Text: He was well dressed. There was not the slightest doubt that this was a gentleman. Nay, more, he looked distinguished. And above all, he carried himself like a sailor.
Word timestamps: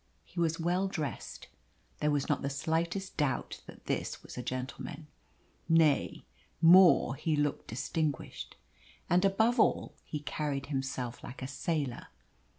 He 0.25 0.39
was 0.39 0.59
well 0.59 0.87
dressed. 0.87 1.47
There 1.99 2.09
was 2.09 2.27
not 2.27 2.41
the 2.41 2.49
slightest 2.49 3.17
doubt 3.17 3.61
that 3.67 3.85
this 3.85 4.23
was 4.23 4.35
a 4.35 4.41
gentleman. 4.41 5.05
Nay, 5.69 6.25
more, 6.59 7.13
he 7.13 7.35
looked 7.35 7.67
distinguished. 7.67 8.55
And 9.11 9.23
above 9.23 9.59
all, 9.59 9.93
he 10.03 10.21
carried 10.21 10.65
himself 10.65 11.23
like 11.23 11.43
a 11.43 11.47
sailor. 11.47 12.07